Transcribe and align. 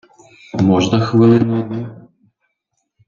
Можна 0.61 0.99
хвилину 1.01 1.59
одну. 1.61 2.07